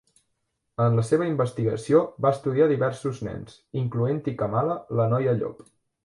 En 0.83 0.95
la 0.99 1.01
seva 1.09 1.25
investigació 1.31 1.99
va 2.25 2.31
estudiar 2.37 2.67
diversos 2.71 3.19
nens, 3.27 3.59
incloent-hi 3.83 4.33
Kamala, 4.39 4.79
la 5.01 5.07
noia 5.13 5.35
llop. 5.43 5.61